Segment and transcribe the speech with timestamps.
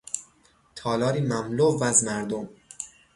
[0.75, 2.49] تالاری مملو از مردم